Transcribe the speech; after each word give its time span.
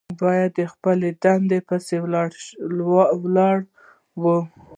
باید 0.21 0.51
په 0.57 0.65
خپله 0.73 1.07
دنده 1.23 1.59
پسې 1.67 1.95
ولاړ 3.15 3.59
وي. 4.21 4.37